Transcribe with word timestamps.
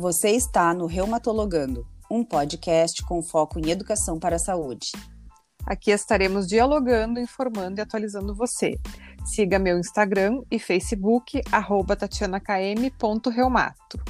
Você 0.00 0.30
está 0.30 0.72
no 0.72 0.86
Reumatologando, 0.86 1.86
um 2.10 2.24
podcast 2.24 3.02
com 3.02 3.22
foco 3.22 3.58
em 3.58 3.68
educação 3.68 4.18
para 4.18 4.36
a 4.36 4.38
saúde. 4.38 4.92
Aqui 5.66 5.90
estaremos 5.90 6.46
dialogando, 6.46 7.20
informando 7.20 7.78
e 7.78 7.82
atualizando 7.82 8.34
você. 8.34 8.78
Siga 9.26 9.58
meu 9.58 9.78
Instagram 9.78 10.40
e 10.50 10.58
Facebook, 10.58 11.42
arroba 11.52 11.94
tatianakm.reumato. 11.96 14.00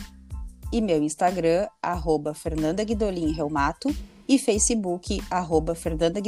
E 0.72 0.80
meu 0.80 1.02
Instagram, 1.02 1.66
arroba 1.82 2.34
Fernanda 2.34 2.84
Guidolin 2.84 3.32
Reumato 3.32 3.92
e 4.28 4.38
Facebook, 4.38 5.20
arroba 5.28 5.74
Fernanda 5.74 6.20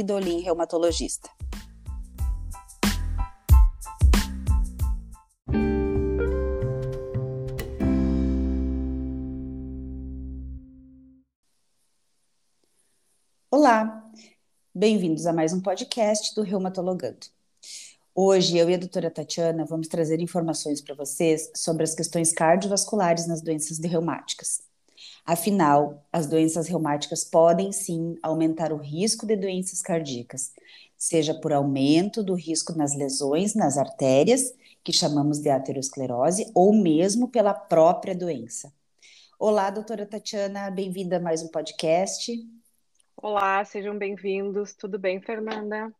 Olá, 13.63 14.11
bem-vindos 14.75 15.25
a 15.25 15.31
mais 15.31 15.53
um 15.53 15.61
podcast 15.61 16.35
do 16.35 16.41
Reumatologando. 16.41 17.27
Hoje 18.13 18.57
eu 18.57 18.69
e 18.69 18.73
a 18.73 18.77
doutora 18.77 19.09
Tatiana 19.09 19.63
vamos 19.63 19.87
trazer 19.87 20.19
informações 20.19 20.81
para 20.81 20.93
vocês 20.93 21.49
sobre 21.55 21.85
as 21.85 21.95
questões 21.95 22.33
cardiovasculares 22.33 23.25
nas 23.25 23.41
doenças 23.41 23.79
reumáticas. 23.79 24.61
Afinal, 25.25 26.05
as 26.11 26.27
doenças 26.27 26.67
reumáticas 26.67 27.23
podem 27.23 27.71
sim 27.71 28.17
aumentar 28.21 28.73
o 28.73 28.77
risco 28.77 29.25
de 29.25 29.37
doenças 29.37 29.81
cardíacas, 29.81 30.51
seja 30.97 31.33
por 31.33 31.53
aumento 31.53 32.21
do 32.21 32.33
risco 32.33 32.77
nas 32.77 32.93
lesões 32.93 33.55
nas 33.55 33.77
artérias, 33.77 34.53
que 34.83 34.91
chamamos 34.91 35.39
de 35.39 35.49
aterosclerose, 35.49 36.51
ou 36.53 36.73
mesmo 36.73 37.29
pela 37.29 37.53
própria 37.53 38.13
doença. 38.13 38.73
Olá, 39.39 39.69
doutora 39.69 40.05
Tatiana, 40.05 40.69
bem-vinda 40.69 41.15
a 41.15 41.21
mais 41.21 41.41
um 41.41 41.47
podcast. 41.47 42.29
Olá, 43.23 43.63
sejam 43.63 43.97
bem-vindos. 43.97 44.73
Tudo 44.73 44.99
bem, 44.99 45.21
Fernanda? 45.21 45.95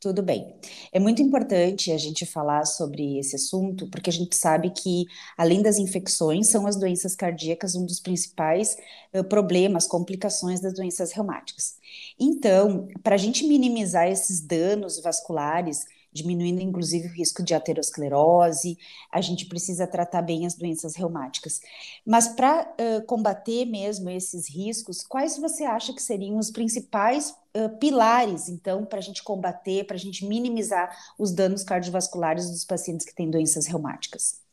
Tudo 0.00 0.24
bem. 0.24 0.58
É 0.90 0.98
muito 0.98 1.22
importante 1.22 1.92
a 1.92 1.96
gente 1.96 2.26
falar 2.26 2.64
sobre 2.64 3.16
esse 3.16 3.36
assunto, 3.36 3.88
porque 3.88 4.10
a 4.10 4.12
gente 4.12 4.34
sabe 4.34 4.70
que, 4.70 5.04
além 5.36 5.62
das 5.62 5.78
infecções, 5.78 6.48
são 6.48 6.66
as 6.66 6.74
doenças 6.74 7.14
cardíacas 7.14 7.76
um 7.76 7.86
dos 7.86 8.00
principais 8.00 8.76
uh, 9.14 9.22
problemas, 9.22 9.86
complicações 9.86 10.60
das 10.60 10.74
doenças 10.74 11.12
reumáticas. 11.12 11.76
Então, 12.18 12.88
para 13.04 13.14
a 13.14 13.18
gente 13.18 13.46
minimizar 13.46 14.08
esses 14.08 14.40
danos 14.40 15.00
vasculares, 15.00 15.84
diminuindo 16.18 16.60
inclusive 16.60 17.08
o 17.08 17.12
risco 17.12 17.42
de 17.42 17.54
aterosclerose. 17.54 18.76
A 19.10 19.20
gente 19.20 19.46
precisa 19.46 19.86
tratar 19.86 20.22
bem 20.22 20.44
as 20.44 20.54
doenças 20.54 20.94
reumáticas. 20.94 21.60
Mas 22.04 22.28
para 22.28 22.62
uh, 22.62 23.06
combater 23.06 23.64
mesmo 23.64 24.10
esses 24.10 24.48
riscos, 24.48 25.02
quais 25.02 25.38
você 25.38 25.64
acha 25.64 25.92
que 25.92 26.02
seriam 26.02 26.38
os 26.38 26.50
principais 26.50 27.30
uh, 27.56 27.78
pilares, 27.78 28.48
então, 28.48 28.84
para 28.84 28.98
a 28.98 29.02
gente 29.02 29.22
combater, 29.22 29.84
para 29.84 29.96
a 29.96 30.00
gente 30.00 30.26
minimizar 30.26 30.94
os 31.18 31.32
danos 31.32 31.64
cardiovasculares 31.64 32.50
dos 32.50 32.64
pacientes 32.64 33.06
que 33.06 33.14
têm 33.14 33.30
doenças 33.30 33.66
reumáticas? 33.66 34.46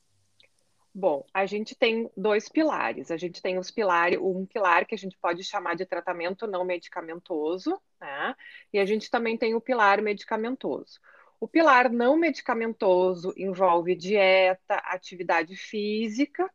Bom, 0.98 1.26
a 1.34 1.46
gente 1.46 1.76
tem 1.76 2.10
dois 2.16 2.48
pilares. 2.48 3.12
A 3.12 3.18
gente 3.18 3.42
tem 3.42 3.58
os 3.58 3.70
pilares, 3.70 4.18
um 4.18 4.46
pilar 4.46 4.86
que 4.86 4.96
a 4.96 4.98
gente 4.98 5.18
pode 5.18 5.44
chamar 5.44 5.76
de 5.76 5.86
tratamento 5.86 6.48
não 6.48 6.64
medicamentoso, 6.64 7.78
né? 8.00 8.34
E 8.72 8.80
a 8.80 8.86
gente 8.86 9.12
também 9.12 9.38
tem 9.38 9.54
o 9.56 9.60
pilar 9.60 10.02
medicamentoso. 10.02 11.02
O 11.46 11.48
pilar 11.48 11.92
não 11.92 12.18
medicamentoso 12.18 13.32
envolve 13.38 13.96
dieta, 13.96 14.78
atividade 14.78 15.56
física, 15.56 16.52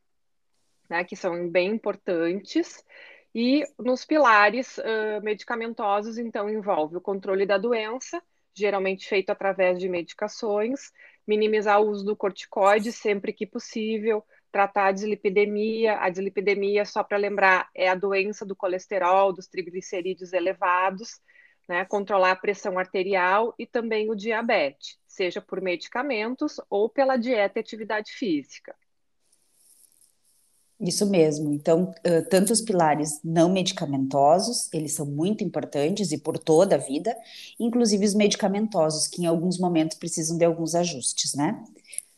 né, 0.89 1.05
que 1.05 1.15
são 1.15 1.49
bem 1.49 1.71
importantes, 1.71 2.85
e 3.33 3.65
nos 3.79 4.05
pilares 4.05 4.79
uh, 4.79 5.23
medicamentosos, 5.23 6.19
então, 6.19 6.51
envolve 6.51 6.97
o 6.97 7.01
controle 7.01 7.47
da 7.47 7.57
doença, 7.57 8.21
geralmente 8.53 9.09
feito 9.09 9.31
através 9.31 9.79
de 9.79 9.89
medicações, 9.89 10.91
minimizar 11.25 11.81
o 11.81 11.89
uso 11.89 12.05
do 12.05 12.17
corticoide 12.17 12.91
sempre 12.91 13.33
que 13.33 13.47
possível, 13.47 14.25
tratar 14.51 14.87
a 14.87 14.93
dislipidemia. 14.93 16.01
A 16.01 16.11
dislipidemia, 16.11 16.85
só 16.85 17.05
para 17.05 17.17
lembrar, 17.17 17.71
é 17.77 17.89
a 17.89 17.95
doença 17.95 18.45
do 18.45 18.57
colesterol, 18.57 19.33
dos 19.33 19.47
triglicerídeos 19.47 20.33
elevados, 20.33 21.21
né, 21.71 21.85
controlar 21.85 22.33
a 22.33 22.37
pressão 22.37 22.77
arterial 22.81 23.55
e 23.57 23.65
também 23.65 24.11
o 24.11 24.17
diabetes, 24.17 24.99
seja 25.07 25.41
por 25.41 25.61
medicamentos 25.61 26.57
ou 26.69 26.89
pela 26.89 27.17
dieta 27.17 27.61
e 27.61 27.63
atividade 27.63 28.11
física. 28.11 28.75
Isso 30.81 31.09
mesmo. 31.09 31.53
Então, 31.53 31.95
tanto 32.29 32.53
os 32.53 32.61
pilares 32.61 33.21
não 33.23 33.53
medicamentosos, 33.53 34.69
eles 34.73 34.95
são 34.95 35.07
muito 35.07 35.45
importantes 35.45 36.11
e 36.11 36.19
por 36.19 36.37
toda 36.39 36.75
a 36.75 36.79
vida, 36.79 37.17
inclusive 37.57 38.05
os 38.05 38.15
medicamentosos, 38.15 39.07
que 39.07 39.23
em 39.23 39.27
alguns 39.27 39.57
momentos 39.57 39.97
precisam 39.97 40.37
de 40.37 40.45
alguns 40.45 40.75
ajustes, 40.75 41.35
né? 41.35 41.65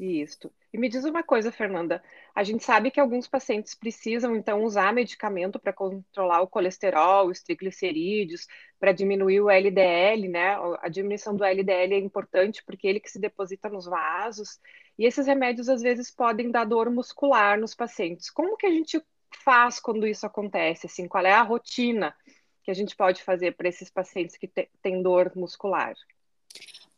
Isso. 0.01 0.51
E 0.73 0.79
me 0.79 0.89
diz 0.89 1.05
uma 1.05 1.23
coisa, 1.23 1.53
Fernanda. 1.53 2.03
A 2.35 2.43
gente 2.43 2.65
sabe 2.65 2.91
que 2.91 2.99
alguns 2.99 3.29
pacientes 3.29 3.75
precisam, 3.75 4.35
então, 4.35 4.65
usar 4.65 4.93
medicamento 4.93 5.59
para 5.59 5.73
controlar 5.73 6.41
o 6.41 6.47
colesterol, 6.47 7.29
os 7.29 7.43
triglicerídeos, 7.43 8.47
para 8.81 8.93
diminuir 8.93 9.41
o 9.41 9.51
LDL, 9.51 10.29
né? 10.29 10.57
A 10.81 10.89
diminuição 10.89 11.37
do 11.37 11.45
LDL 11.45 11.95
é 11.95 11.99
importante 11.99 12.63
porque 12.65 12.87
ele 12.89 13.01
que 13.01 13.11
se 13.11 13.19
deposita 13.19 13.69
nos 13.69 13.85
vasos. 13.85 14.59
E 14.99 15.05
esses 15.05 15.27
remédios, 15.27 15.69
às 15.69 15.83
vezes, 15.83 16.11
podem 16.11 16.51
dar 16.51 16.65
dor 16.65 16.91
muscular 16.91 17.59
nos 17.59 17.75
pacientes. 17.75 18.31
Como 18.31 18.57
que 18.57 18.67
a 18.67 18.71
gente 18.71 19.03
faz 19.45 19.79
quando 19.79 20.07
isso 20.07 20.25
acontece? 20.25 20.87
Assim, 20.87 21.07
qual 21.07 21.27
é 21.27 21.33
a 21.33 21.43
rotina 21.43 22.15
que 22.63 22.71
a 22.71 22.75
gente 22.75 22.97
pode 22.97 23.23
fazer 23.23 23.57
para 23.57 23.69
esses 23.69 23.91
pacientes 23.91 24.37
que 24.37 24.49
têm 24.81 25.03
dor 25.03 25.33
muscular? 25.37 25.95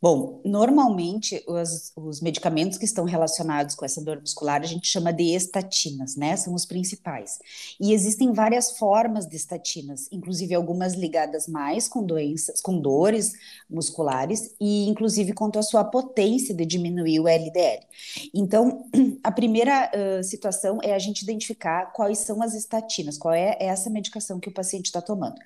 Bom, 0.05 0.39
normalmente 0.45 1.43
os, 1.49 1.91
os, 1.97 2.21
medicamentos 2.21 2.77
que 2.77 2.85
estão 2.85 3.07
relacionados 3.07 3.75
com 3.75 3.87
essa 3.87 4.05
dor 4.05 4.21
muscular 4.21 4.61
a 4.61 4.67
gente 4.67 4.87
chama 4.87 5.11
de 5.11 5.35
estatinas, 5.35 6.15
né? 6.15 6.37
São 6.37 6.53
os 6.53 6.67
principais. 6.67 7.39
E 7.81 7.95
existem 7.95 8.31
várias 8.31 8.77
formas 8.77 9.27
de 9.27 9.35
estatinas, 9.35 10.07
inclusive 10.13 10.55
algumas 10.55 10.93
ligadas 10.93 11.49
mais 11.49 11.89
com 11.89 12.05
doenças, 12.05 12.61
com 12.61 12.79
dores 12.79 13.33
musculares 13.71 14.55
e 14.61 14.87
inclusive 14.91 15.33
quanto 15.33 15.59
à 15.59 15.63
sua 15.63 15.83
potência 15.83 16.55
de 16.55 16.67
diminuir 16.67 17.21
o 17.21 17.27
LDL. 17.27 17.81
Então, 18.35 18.85
a 19.25 19.33
primeira 19.33 19.91
uh, 19.91 20.23
situação 20.23 20.81
é 20.83 20.93
a 20.93 20.99
gente 20.99 21.23
identificar 21.23 21.95
quais 21.95 22.19
são 22.19 22.43
as 22.43 22.53
estatinas, 22.53 23.17
qual 23.17 23.33
é 23.33 23.57
essa 23.59 23.89
medicação 23.89 24.39
que 24.39 24.51
o 24.51 24.55
paciente 24.55 24.85
está 24.85 25.01
tomando. 25.01 25.37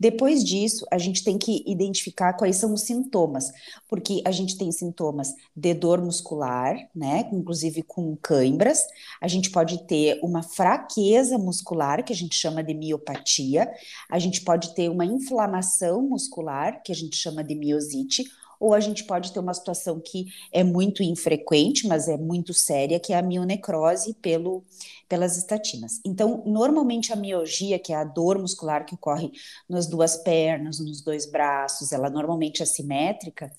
Depois 0.00 0.42
disso, 0.42 0.84
a 0.90 0.98
gente 0.98 1.22
tem 1.22 1.38
que 1.38 1.62
identificar 1.64 2.32
quais 2.32 2.56
são 2.56 2.74
os 2.74 2.80
sintomas, 2.80 3.52
porque 3.88 4.07
que 4.08 4.22
a 4.24 4.30
gente 4.30 4.56
tem 4.56 4.72
sintomas 4.72 5.34
de 5.54 5.74
dor 5.74 6.00
muscular, 6.00 6.88
né, 6.96 7.28
inclusive 7.30 7.82
com 7.82 8.16
cãibras, 8.16 8.86
a 9.20 9.28
gente 9.28 9.50
pode 9.50 9.86
ter 9.86 10.18
uma 10.22 10.42
fraqueza 10.42 11.36
muscular, 11.36 12.02
que 12.02 12.14
a 12.14 12.16
gente 12.16 12.34
chama 12.34 12.64
de 12.64 12.72
miopatia, 12.72 13.70
a 14.10 14.18
gente 14.18 14.40
pode 14.40 14.74
ter 14.74 14.88
uma 14.88 15.04
inflamação 15.04 16.00
muscular, 16.00 16.82
que 16.82 16.90
a 16.90 16.94
gente 16.94 17.16
chama 17.16 17.44
de 17.44 17.54
miosite, 17.54 18.24
ou 18.58 18.74
a 18.74 18.80
gente 18.80 19.04
pode 19.04 19.32
ter 19.32 19.40
uma 19.40 19.54
situação 19.54 20.00
que 20.00 20.26
é 20.52 20.64
muito 20.64 21.02
infrequente, 21.02 21.86
mas 21.86 22.08
é 22.08 22.16
muito 22.16 22.52
séria, 22.52 22.98
que 22.98 23.12
é 23.12 23.18
a 23.18 23.22
mionecrose 23.22 24.14
pelo, 24.14 24.64
pelas 25.08 25.36
estatinas. 25.36 26.00
Então, 26.04 26.42
normalmente 26.44 27.12
a 27.12 27.16
mialgia, 27.16 27.78
que 27.78 27.92
é 27.92 27.96
a 27.96 28.04
dor 28.04 28.38
muscular 28.38 28.84
que 28.84 28.94
ocorre 28.94 29.30
nas 29.68 29.86
duas 29.86 30.16
pernas, 30.16 30.78
nos 30.78 31.00
dois 31.00 31.24
braços, 31.24 31.92
ela 31.92 32.10
normalmente 32.10 32.62
é 32.62 32.66
simétrica, 32.66 33.52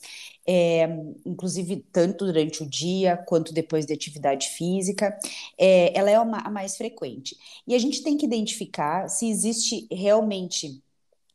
é, 0.46 0.88
inclusive 1.26 1.86
tanto 1.92 2.26
durante 2.26 2.64
o 2.64 2.70
dia 2.70 3.18
quanto 3.18 3.54
depois 3.54 3.86
de 3.86 3.94
atividade 3.94 4.50
física, 4.50 5.18
é, 5.58 5.98
ela 5.98 6.10
é 6.10 6.20
uma, 6.20 6.40
a 6.40 6.50
mais 6.50 6.76
frequente. 6.78 7.38
E 7.68 7.76
a 7.76 7.80
gente 7.80 8.04
tem 8.04 8.18
que 8.18 8.26
identificar 8.26 9.08
se 9.08 9.30
existe 9.30 9.88
realmente 9.92 10.82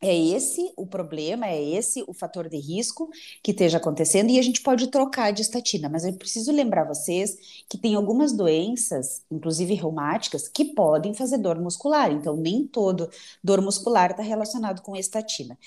é 0.04 0.14
esse 0.14 0.70
o 0.76 0.86
problema, 0.86 1.46
é 1.46 1.62
esse 1.62 2.04
o 2.06 2.12
fator 2.12 2.46
de 2.48 2.58
risco 2.58 3.08
que 3.42 3.52
esteja 3.52 3.78
acontecendo 3.78 4.30
e 4.30 4.38
a 4.38 4.42
gente 4.42 4.60
pode 4.60 4.88
trocar 4.88 5.32
de 5.32 5.40
estatina, 5.40 5.88
mas 5.88 6.04
eu 6.04 6.12
preciso 6.12 6.52
lembrar 6.52 6.84
vocês 6.84 7.64
que 7.68 7.78
tem 7.78 7.94
algumas 7.94 8.32
doenças, 8.32 9.22
inclusive 9.30 9.72
reumáticas, 9.72 10.46
que 10.46 10.66
podem 10.66 11.14
fazer 11.14 11.38
dor 11.38 11.58
muscular, 11.58 12.12
então 12.12 12.36
nem 12.36 12.66
todo 12.66 13.08
dor 13.42 13.62
muscular 13.62 14.10
está 14.10 14.22
relacionado 14.22 14.82
com 14.82 14.94
estatina. 14.94 15.58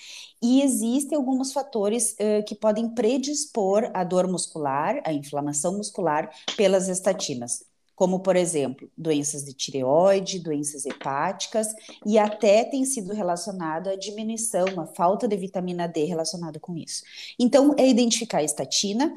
E 0.42 0.62
existem 0.62 1.18
alguns 1.18 1.52
fatores 1.52 2.12
uh, 2.14 2.46
que 2.46 2.54
podem 2.54 2.90
predispor 2.90 3.90
a 3.92 4.04
dor 4.04 4.28
muscular, 4.28 5.02
a 5.04 5.12
inflamação 5.12 5.76
muscular 5.78 6.30
pelas 6.56 6.88
estatinas 6.88 7.66
como, 7.98 8.20
por 8.20 8.36
exemplo, 8.36 8.90
doenças 8.96 9.44
de 9.44 9.54
tireoide, 9.54 10.40
doenças 10.40 10.86
hepáticas, 10.86 11.68
e 12.06 12.20
até 12.20 12.64
tem 12.64 12.86
sido 12.86 13.12
relacionado 13.12 13.90
a 13.90 13.96
diminuição, 13.96 14.68
a 14.80 14.86
falta 14.86 15.28
de 15.28 15.36
vitamina 15.36 15.88
D 15.88 16.06
relacionada 16.06 16.60
com 16.60 16.78
isso. 16.78 17.02
Então, 17.40 17.74
é 17.76 17.88
identificar 17.88 18.38
a 18.38 18.44
estatina, 18.44 19.14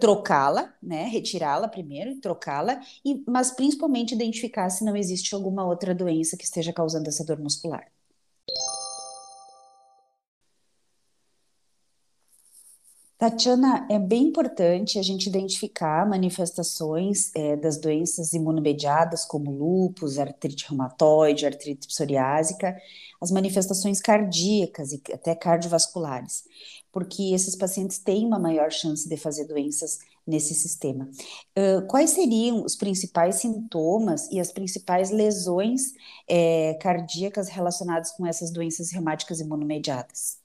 trocá-la, 0.00 0.74
né? 0.82 1.04
Retirá-la 1.04 1.68
primeiro, 1.68 2.18
trocá-la, 2.18 2.80
mas 3.26 3.50
principalmente 3.50 4.14
identificar 4.14 4.70
se 4.70 4.84
não 4.84 4.96
existe 4.96 5.34
alguma 5.34 5.66
outra 5.66 5.94
doença 5.94 6.34
que 6.36 6.44
esteja 6.44 6.72
causando 6.72 7.08
essa 7.08 7.22
dor 7.24 7.38
muscular. 7.38 7.86
Tatiana, 13.18 13.84
é 13.90 13.98
bem 13.98 14.28
importante 14.28 14.96
a 14.96 15.02
gente 15.02 15.28
identificar 15.28 16.08
manifestações 16.08 17.34
é, 17.34 17.56
das 17.56 17.76
doenças 17.76 18.32
imunomediadas, 18.32 19.24
como 19.24 19.50
lúpus, 19.50 20.20
artrite 20.20 20.66
reumatoide, 20.68 21.44
artrite 21.44 21.88
psoriásica, 21.88 22.80
as 23.20 23.32
manifestações 23.32 24.00
cardíacas 24.00 24.92
e 24.92 25.02
até 25.12 25.34
cardiovasculares, 25.34 26.44
porque 26.92 27.34
esses 27.34 27.56
pacientes 27.56 27.98
têm 27.98 28.24
uma 28.24 28.38
maior 28.38 28.70
chance 28.70 29.08
de 29.08 29.16
fazer 29.16 29.46
doenças 29.46 29.98
nesse 30.24 30.54
sistema. 30.54 31.10
Uh, 31.58 31.84
quais 31.88 32.10
seriam 32.10 32.64
os 32.64 32.76
principais 32.76 33.36
sintomas 33.36 34.30
e 34.30 34.38
as 34.38 34.52
principais 34.52 35.10
lesões 35.10 35.92
é, 36.28 36.74
cardíacas 36.74 37.48
relacionadas 37.48 38.12
com 38.12 38.24
essas 38.24 38.52
doenças 38.52 38.92
reumáticas 38.92 39.40
imunomediadas? 39.40 40.38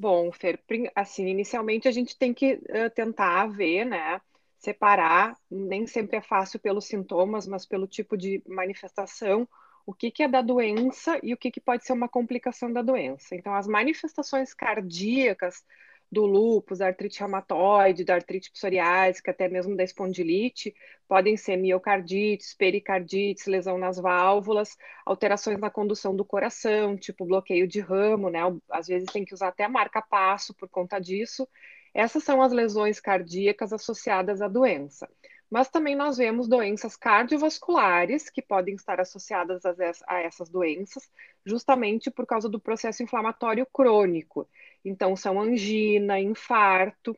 Bom, 0.00 0.32
Fer, 0.32 0.58
assim, 0.94 1.26
inicialmente 1.26 1.86
a 1.86 1.90
gente 1.90 2.16
tem 2.16 2.32
que 2.32 2.54
uh, 2.54 2.88
tentar 2.94 3.46
ver, 3.48 3.84
né, 3.84 4.18
separar, 4.56 5.36
nem 5.50 5.86
sempre 5.86 6.16
é 6.16 6.22
fácil 6.22 6.58
pelos 6.58 6.86
sintomas, 6.86 7.46
mas 7.46 7.66
pelo 7.66 7.86
tipo 7.86 8.16
de 8.16 8.42
manifestação, 8.46 9.46
o 9.84 9.92
que, 9.92 10.10
que 10.10 10.22
é 10.22 10.28
da 10.28 10.40
doença 10.40 11.20
e 11.22 11.34
o 11.34 11.36
que, 11.36 11.50
que 11.50 11.60
pode 11.60 11.84
ser 11.84 11.92
uma 11.92 12.08
complicação 12.08 12.72
da 12.72 12.80
doença. 12.80 13.34
Então, 13.34 13.54
as 13.54 13.66
manifestações 13.66 14.54
cardíacas 14.54 15.62
do 16.10 16.26
lúpus, 16.26 16.78
da 16.78 16.86
artrite 16.86 17.20
reumatoide, 17.20 18.04
da 18.04 18.14
artrite 18.14 18.50
psoriásica, 18.50 19.30
até 19.30 19.48
mesmo 19.48 19.76
da 19.76 19.84
espondilite, 19.84 20.74
podem 21.08 21.36
ser 21.36 21.56
miocardites, 21.56 22.54
pericardites, 22.54 23.46
lesão 23.46 23.78
nas 23.78 23.98
válvulas, 23.98 24.76
alterações 25.06 25.58
na 25.58 25.70
condução 25.70 26.14
do 26.14 26.24
coração, 26.24 26.96
tipo 26.96 27.24
bloqueio 27.24 27.66
de 27.66 27.80
ramo, 27.80 28.28
né? 28.28 28.40
Às 28.70 28.88
vezes 28.88 29.10
tem 29.12 29.24
que 29.24 29.34
usar 29.34 29.48
até 29.48 29.68
marca-passo 29.68 30.54
por 30.54 30.68
conta 30.68 30.98
disso. 30.98 31.48
Essas 31.94 32.24
são 32.24 32.42
as 32.42 32.52
lesões 32.52 33.00
cardíacas 33.00 33.72
associadas 33.72 34.40
à 34.40 34.48
doença. 34.48 35.08
Mas 35.50 35.68
também 35.68 35.96
nós 35.96 36.16
vemos 36.16 36.46
doenças 36.46 36.96
cardiovasculares 36.96 38.30
que 38.30 38.40
podem 38.40 38.76
estar 38.76 39.00
associadas 39.00 39.62
a 40.06 40.20
essas 40.20 40.48
doenças, 40.48 41.10
justamente 41.44 42.08
por 42.08 42.24
causa 42.24 42.48
do 42.48 42.60
processo 42.60 43.02
inflamatório 43.02 43.66
crônico. 43.66 44.48
Então, 44.84 45.16
são 45.16 45.40
angina, 45.40 46.20
infarto, 46.20 47.16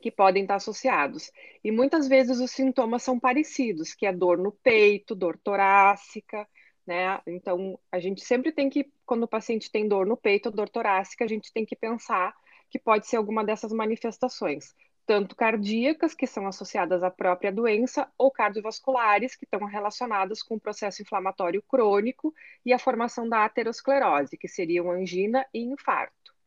que 0.00 0.10
podem 0.10 0.42
estar 0.42 0.56
associados. 0.56 1.30
E 1.62 1.70
muitas 1.70 2.08
vezes 2.08 2.40
os 2.40 2.50
sintomas 2.50 3.02
são 3.02 3.20
parecidos, 3.20 3.94
que 3.94 4.06
é 4.06 4.12
dor 4.12 4.38
no 4.38 4.50
peito, 4.50 5.14
dor 5.14 5.38
torácica, 5.38 6.48
né? 6.86 7.20
Então, 7.26 7.78
a 7.92 8.00
gente 8.00 8.24
sempre 8.24 8.50
tem 8.50 8.68
que, 8.70 8.90
quando 9.04 9.24
o 9.24 9.28
paciente 9.28 9.70
tem 9.70 9.86
dor 9.86 10.06
no 10.06 10.16
peito 10.16 10.50
dor 10.50 10.68
torácica, 10.68 11.24
a 11.24 11.28
gente 11.28 11.52
tem 11.52 11.64
que 11.64 11.76
pensar 11.76 12.34
que 12.70 12.78
pode 12.78 13.06
ser 13.06 13.16
alguma 13.16 13.44
dessas 13.44 13.72
manifestações, 13.72 14.74
tanto 15.06 15.36
cardíacas, 15.36 16.14
que 16.14 16.26
são 16.26 16.46
associadas 16.46 17.02
à 17.02 17.10
própria 17.10 17.52
doença, 17.52 18.10
ou 18.16 18.30
cardiovasculares, 18.30 19.36
que 19.36 19.44
estão 19.44 19.64
relacionadas 19.66 20.42
com 20.42 20.54
o 20.54 20.60
processo 20.60 21.02
inflamatório 21.02 21.62
crônico 21.62 22.32
e 22.64 22.72
a 22.72 22.78
formação 22.78 23.28
da 23.28 23.44
aterosclerose, 23.44 24.38
que 24.38 24.48
seriam 24.48 24.90
angina 24.90 25.44
e 25.52 25.60
infarto. 25.60 26.39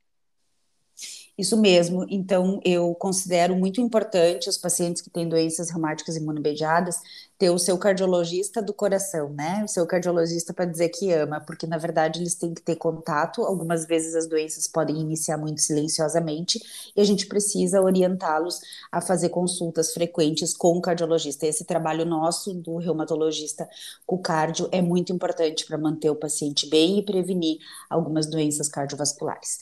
Isso 1.36 1.58
mesmo. 1.58 2.06
Então, 2.10 2.60
eu 2.64 2.94
considero 2.94 3.56
muito 3.56 3.82
importante 3.82 4.48
os 4.48 4.58
pacientes 4.58 5.02
que 5.02 5.10
têm 5.10 5.28
doenças 5.28 5.70
reumáticas 5.72 6.16
imunomediadas 6.16 7.02
ter 7.40 7.50
o 7.50 7.58
seu 7.58 7.78
cardiologista 7.78 8.62
do 8.62 8.74
coração, 8.74 9.30
né? 9.34 9.64
O 9.66 9.68
seu 9.68 9.86
cardiologista 9.88 10.54
para 10.54 10.66
dizer 10.66 10.90
que 10.90 11.12
ama, 11.12 11.42
porque 11.42 11.66
na 11.66 11.78
verdade 11.78 12.20
eles 12.20 12.36
têm 12.36 12.54
que 12.54 12.62
ter 12.62 12.76
contato. 12.76 13.42
Algumas 13.42 13.86
vezes 13.86 14.16
as 14.16 14.28
doenças 14.28 14.68
podem 14.68 15.00
iniciar 15.02 15.38
muito 15.38 15.60
silenciosamente 15.60 16.62
e 16.96 17.02
a 17.02 17.04
gente 17.04 17.26
precisa 17.26 17.82
orientá-los 17.82 18.62
a 18.92 19.02
fazer 19.02 19.30
consultas 19.30 19.92
frequentes 19.92 20.56
com 20.56 20.78
o 20.78 20.82
cardiologista. 20.82 21.48
Esse 21.48 21.66
trabalho 21.66 22.06
nosso 22.06 22.54
do 22.54 22.78
reumatologista 22.78 23.68
com 24.06 24.16
o 24.18 24.22
cardio 24.22 24.70
é 24.72 24.82
muito 24.82 25.12
importante 25.12 25.66
para 25.66 25.78
manter 25.78 26.12
o 26.12 26.16
paciente 26.16 26.70
bem 26.70 27.00
e 27.00 27.04
prevenir 27.04 27.58
algumas 27.90 28.28
doenças 28.28 28.70
cardiovasculares. 28.70 29.60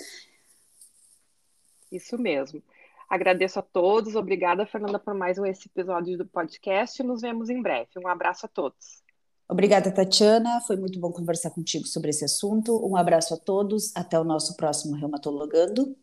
Isso 1.92 2.18
mesmo. 2.18 2.62
Agradeço 3.10 3.60
a 3.60 3.62
todos. 3.62 4.16
Obrigada, 4.16 4.66
Fernanda, 4.66 4.98
por 4.98 5.14
mais 5.14 5.38
esse 5.38 5.68
episódio 5.68 6.18
do 6.18 6.26
podcast. 6.26 7.04
Nos 7.04 7.22
vemos 7.22 7.50
em 7.50 7.62
breve. 7.62 7.90
Um 7.98 8.08
abraço 8.08 8.46
a 8.46 8.50
todos. 8.50 9.04
Obrigada, 9.50 9.92
Tatiana. 9.92 10.62
Foi 10.62 10.78
muito 10.78 10.98
bom 10.98 11.12
conversar 11.12 11.50
contigo 11.50 11.86
sobre 11.86 12.12
esse 12.12 12.24
assunto. 12.24 12.74
Um 12.88 12.96
abraço 12.96 13.34
a 13.34 13.38
todos. 13.38 13.92
Até 13.96 14.18
o 14.18 14.24
nosso 14.24 14.56
próximo 14.56 14.96
Reumatologando. 14.96 15.94